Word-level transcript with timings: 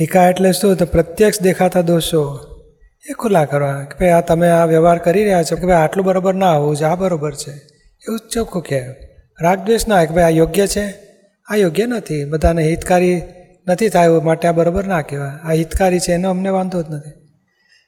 ટીકા 0.00 0.28
એટલે 0.28 0.52
શું? 0.52 0.76
તો 0.76 0.84
પ્રત્યક્ષ 0.84 1.42
દેખાતા 1.42 1.80
દોષો. 1.80 2.38
એ 3.10 3.12
ખુલ્લા 3.12 3.44
કરવા 3.44 3.84
કે 3.84 3.98
ભાઈ 3.98 4.08
આ 4.08 4.20
તમે 4.20 4.48
આ 4.48 4.64
વ્યવહાર 4.64 4.98
કરી 4.98 5.24
રહ્યા 5.24 5.42
છો, 5.42 5.56
કે 5.56 5.66
ભાઈ 5.66 5.76
આટલું 5.76 6.06
બરાબર 6.06 6.34
ના 6.34 6.52
હોવું 6.52 6.76
છે 6.76 6.84
આ 6.84 6.94
બરાબર 6.94 7.34
છે. 7.34 7.50
એવું 8.08 8.20
ચોખ્ખું 8.32 8.62
કહે. 8.62 8.86
રાગદ્વેષ 9.40 9.88
ના 9.88 10.04
કે 10.04 10.14
ભાઈ 10.14 10.24
આ 10.24 10.28
યોગ્ય 10.28 10.66
છે? 10.66 10.94
આ 11.48 11.54
યોગ્ય 11.54 11.86
નથી. 11.86 12.24
બધાને 12.24 12.62
હિતકારી 12.62 13.22
નથી 13.68 13.88
થાય 13.88 14.08
માટે 14.08 14.48
આ 14.48 14.52
બરાબર 14.52 14.84
ના 14.84 15.02
કહેવાય. 15.02 15.48
આ 15.48 15.52
હિતકારી 15.52 16.00
છે, 16.00 16.12
એનો 16.12 16.30
અમને 16.30 16.48
વાંધો 16.48 16.82
જ 16.82 16.86
નથી. 16.90 17.10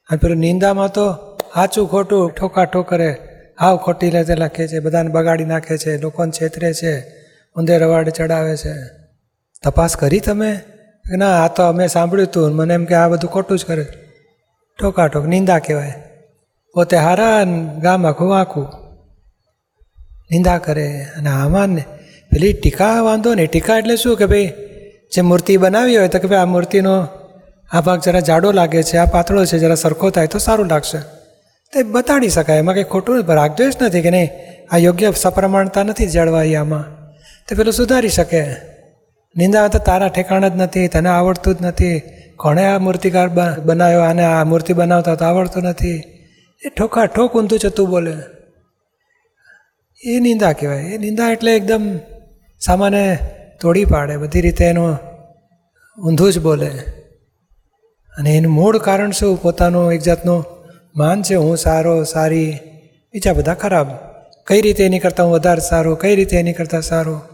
અને 0.09 0.17
પેલું 0.17 0.37
નિંદામાં 0.37 0.91
તો 0.91 1.37
સાચું 1.55 1.91
ખોટું 1.91 2.31
ઠોકા 2.31 2.65
ઠોકરે 2.65 3.17
હાવ 3.59 3.77
ખોટી 3.77 4.09
રીતે 4.09 4.35
લખે 4.35 4.67
છે, 4.67 4.79
બધાને 4.79 5.09
બગાડી 5.09 5.45
નાખે 5.45 5.77
છે, 5.77 5.97
લોકોને 5.97 6.31
છેતરે 6.31 6.73
છે, 6.73 6.99
ઊંધે 7.55 7.77
રવાડે 7.77 8.11
ચડાવે 8.11 8.57
છે. 8.57 8.73
તપાસ 9.63 9.95
કરી 9.95 10.19
તમે? 10.19 10.55
કે 10.55 10.72
ના, 11.05 11.45
આ 11.45 11.47
તો 11.47 11.63
અમે 11.63 11.87
સાંભળ્યું 11.87 12.27
હતું 12.27 12.55
મને 12.55 12.73
એમ 12.73 12.85
કે 12.85 12.95
આ 12.95 13.07
બધું 13.07 13.29
ખોટું 13.29 13.59
જ 13.59 13.65
કરે. 13.65 13.85
ઠોકા 14.79 15.07
ઠોક 15.07 15.25
નિંદા 15.25 15.59
કહેવાય. 15.59 15.93
પોતે 16.73 16.97
હારા 16.97 17.43
ને 17.43 17.79
ગામ 17.79 18.07
આખું 18.07 18.39
આખું. 18.39 18.67
નિંદા 20.31 20.57
કરે 20.57 21.01
અને 21.17 21.29
આમાં 21.29 21.69
ને 21.69 21.83
પેલી 22.31 22.53
ટીકા 22.53 23.01
વાંધો 23.01 23.33
નહીં 23.33 23.47
ટીકા 23.47 23.77
એટલે 23.77 23.95
શું 23.95 24.17
કે 24.17 24.25
ભાઈ, 24.25 24.53
જે 25.13 25.21
મૂર્તિ 25.21 25.57
બનાવી 25.57 25.97
હોય 25.97 26.07
તો 26.07 26.19
કે 26.19 26.27
ભાઈ 26.27 26.39
આ 26.39 26.45
મૂર્તિનો 26.45 27.07
આ 27.71 27.81
ભાગ 27.81 27.99
જરા 28.01 28.19
જાડો 28.19 28.51
લાગે 28.51 28.83
છે, 28.83 28.97
આ 28.97 29.05
પાતળો 29.05 29.45
છે, 29.45 29.57
જરા 29.57 29.75
સરખો 29.75 30.09
થાય 30.09 30.27
તો 30.27 30.37
સારું 30.37 30.67
લાગશે. 30.67 30.97
તે 31.73 31.83
બતાડી 31.83 32.29
શકાય, 32.29 32.57
એમાં 32.57 32.75
કંઈ 32.75 32.83
ખોટું 32.83 33.25
રાગદ્વેષ 33.25 33.73
નથી 33.81 34.01
કે 34.01 34.09
નહીં, 34.09 34.29
આ 34.71 34.77
યોગ્ય 34.77 35.11
સપ્રમાણતા 35.11 35.83
નથી 35.83 36.07
જળવાઈ 36.07 36.55
આમાં. 36.55 36.85
તે 37.47 37.55
પેલું 37.55 37.73
સુધારી 37.73 38.09
શકે. 38.09 38.72
નિંદા 39.35 39.67
તો 39.67 39.79
તારા 39.79 40.07
ઠેકાણા 40.07 40.47
જ 40.47 40.55
નથી, 40.55 40.87
તને 40.87 41.09
આવડતું 41.09 41.55
જ 41.55 41.61
નથી. 41.61 42.01
કોણે 42.35 42.65
આ 42.65 42.77
મૂર્તિકાર 42.77 43.27
બનાવ્યો 43.59 44.01
આને 44.01 44.23
આ 44.23 44.43
મૂર્તિ 44.43 44.73
બનાવતા 44.73 45.15
તો 45.15 45.25
આવડતું 45.25 45.63
નથી. 45.63 46.03
એ 46.65 46.69
ઠોકા 46.69 47.05
ઠોક 47.05 47.33
ઊંધું 47.33 47.59
જતું 47.59 47.89
બોલે. 47.89 48.13
એ 50.05 50.19
નિંદા 50.19 50.53
કહેવાય. 50.53 50.81
એ 50.81 50.97
નિંદા 50.97 51.29
એટલે 51.29 51.55
એકદમ 51.55 51.99
સામાન્ય 52.59 53.17
તોડી 53.61 53.85
પાડે, 53.85 54.17
બધી 54.17 54.41
રીતે 54.41 54.65
એનું 54.65 54.97
ઊંધું 56.07 56.33
જ 56.33 56.39
બોલે. 56.39 56.71
અને 58.17 58.31
એનું 58.31 58.51
મૂળ 58.51 58.77
કારણ 58.77 59.11
શું? 59.11 59.41
પોતાનું 59.41 59.93
એક 59.93 60.01
જાતનું 60.01 60.45
માન 60.95 61.21
છે, 61.21 61.35
હું 61.35 61.57
સારો, 61.57 62.03
સારી, 62.03 62.57
બીજા 63.13 63.33
બધા 63.33 63.53
ખરાબ. 63.53 63.87
કઈ 64.47 64.61
રીતે 64.61 64.85
એની 64.85 64.99
કરતાં 64.99 65.25
હું 65.25 65.35
વધારે 65.35 65.61
સારું, 65.61 65.99
કઈ 65.99 66.15
રીતે 66.15 66.37
એની 66.37 66.53
કરતાં 66.53 66.81
સારું? 66.81 67.32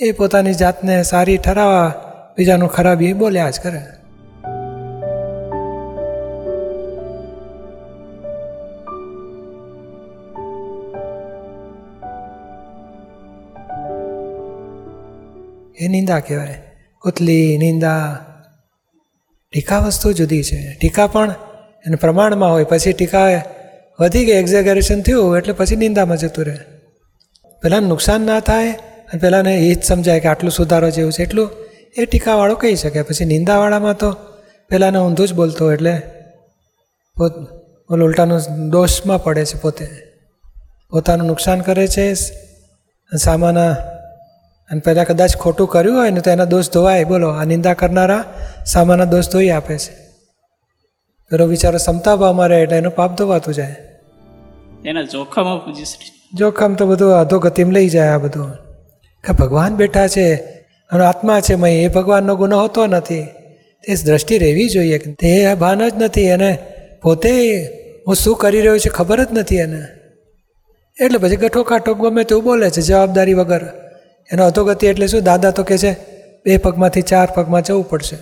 એ 0.00 0.12
પોતાની 0.12 0.54
જાતને 0.54 1.02
સારી 1.02 1.36
ઠરાવવા 1.36 1.94
બીજાનું 2.38 2.68
ખરાબ 2.68 2.98
બોલ્યા 3.12 3.50
જ 3.50 3.60
કરે. 3.60 3.78
એ 15.80 15.88
નિંદા 15.88 16.20
કહેવાય. 16.20 16.62
ઉતલી 17.04 17.58
નિંદા. 17.58 18.18
ટીકા 19.52 19.78
વસ્તુ 19.78 20.12
જુદી 20.12 20.42
છે. 20.42 20.76
ટીકા 20.80 21.06
પણ 21.06 21.34
એને 21.86 21.96
પ્રમાણમાં 21.96 22.50
હોય. 22.50 22.64
પછી 22.64 22.92
ટીકા 22.92 23.28
વધી 24.00 24.26
ગઈ 24.26 24.32
એક્ઝેગરેશન 24.32 25.02
થયું 25.02 25.38
એટલે 25.38 25.52
પછી 25.52 25.76
નિંદામાં 25.76 26.16
જતું 26.16 26.44
રહે. 26.44 26.58
પહેલાં 27.62 27.82
નુકસાન 27.82 28.20
ના 28.20 28.40
થાય 28.40 28.74
અને 29.10 29.20
પહેલાંને 29.20 29.58
એ 29.58 29.74
જ 29.74 29.84
સમજાય 29.84 30.20
કે 30.20 30.28
આટલું 30.28 30.52
સુધારો 30.52 30.90
જેવું 30.90 31.12
છે. 31.12 31.22
એટલું 31.22 31.50
એ 31.96 32.04
ટીકાવાળો 32.04 32.54
કહી 32.54 32.76
શકે. 32.76 33.02
પછી 33.02 33.24
નિંદાવાળામાં 33.24 33.96
તો 33.96 34.10
પહેલાંને 34.70 34.98
ઊંધું 34.98 35.28
જ 35.28 35.32
બોલતો 35.32 35.72
એટલે 35.72 36.02
પોત 37.16 37.32
ઓલો 37.90 38.06
ઉલટાનો 38.06 38.38
દોષમાં 38.70 39.22
પડે 39.22 39.44
છે 39.44 39.60
પોતે. 39.60 39.86
પોતાનું 40.90 41.26
નુકસાન 41.26 41.60
કરે 41.60 41.86
છે 41.86 42.14
સામાના 43.16 43.72
અને 44.70 44.80
પહેલાં 44.80 45.06
કદાચ 45.06 45.36
ખોટું 45.36 45.68
કર્યું 45.68 45.96
હોય 45.96 46.10
ને 46.10 46.20
તો 46.20 46.30
એના 46.30 46.44
દોષ 46.44 46.70
ધોવાય. 46.70 47.04
બોલો 47.04 47.28
આ 47.28 47.44
નિંદા 47.44 47.74
કરનારા 47.74 48.24
સામાના 48.66 49.04
દોષ 49.04 49.28
ધોઈ 49.28 49.48
આપે 49.48 49.78
છે. 49.78 49.92
પેલો 51.30 51.46
વિચારો 51.46 51.78
સમતા 51.78 52.16
ભાવમાં 52.16 52.48
રહે 52.48 52.62
એટલે 52.62 52.76
એનું 52.76 52.94
પાપ 52.94 53.16
ધોવાતું 53.16 53.54
જાય. 53.54 53.76
એના 54.84 55.02
જોખમ 55.02 55.72
જોખમ 56.34 56.74
તો 56.74 56.86
બધું 56.86 57.12
અધોગતિમાં 57.12 57.72
લઈ 57.72 57.88
જાય 57.88 58.08
આ 58.08 58.18
બધું. 58.18 58.67
કે 59.28 59.34
ભગવાન 59.34 59.76
બેઠા 59.76 60.08
છે, 60.08 60.34
અને 60.90 61.04
આત્મા 61.04 61.40
છે, 61.40 61.54
મય 61.54 61.72
એ 61.72 61.88
ભગવાનનો 61.88 62.36
ગુનો 62.36 62.60
હોતો 62.60 62.86
નથી. 62.86 63.22
તે 63.86 63.94
દ્રષ્ટિ 64.04 64.38
રહેવી 64.38 64.68
જોઈએ 64.68 64.98
તે 64.98 65.54
ભાન 65.54 65.88
જ 65.88 65.92
નથી, 65.96 66.22
એને 66.22 66.58
પોતે 67.02 67.64
હું 68.06 68.14
શું 68.14 68.36
કરી 68.36 68.60
રહ્યો 68.60 68.78
છે 68.78 68.88
ખબર 68.88 69.24
જ 69.24 69.28
નથી 69.32 69.56
એને. 69.56 69.82
એટલે 71.04 71.18
પછી 71.18 71.36
ગઠો 71.36 71.62
કાઠો 71.62 71.94
ગમે 71.94 72.24
તેવું 72.24 72.44
બોલે 72.44 72.70
છે, 72.70 72.80
જવાબદારી 72.80 73.34
વગર. 73.34 73.60
એનો 74.32 74.46
અધોગતિ 74.46 74.86
એટલે 74.86 75.06
શું? 75.06 75.24
દાદા 75.24 75.50
તો 75.50 75.62
કહે 75.62 75.78
છે, 75.78 75.96
બે 76.44 76.56
પગમાંથી 76.56 77.02
ચાર 77.02 77.28
પગમાં 77.34 77.62
જવું 77.62 77.88
પડશે. 77.88 78.16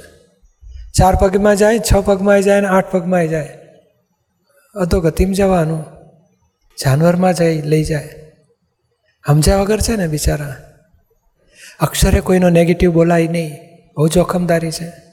ચાર 0.99 1.15
પગમાં 1.15 1.57
જાય, 1.57 1.79
છ 1.79 1.95
પગમાં 1.95 2.43
જાય 2.43 2.61
ને 2.61 2.69
આઠ 2.69 2.91
પગમાં 2.91 3.29
જાય. 3.29 3.49
અધોગતિમાં 4.75 5.35
જવાનું. 5.35 5.85
જાનવરમાં 6.85 7.35
જઈ, 7.35 7.63
લઈ 7.63 7.85
જાય. 7.85 8.09
સમજ્યા 9.27 9.57
વગર 9.57 9.81
છે 9.81 9.97
ને 9.97 10.09
બિચારા? 10.09 10.57
અક્ષરે 11.81 12.21
કોઈનો 12.21 12.51
નેગેટિવ 12.51 12.93
બોલાય 12.93 13.27
નહીં. 13.27 13.51
બહુ 13.97 14.09
જોખમદારી 14.09 14.71
છે. 14.71 15.06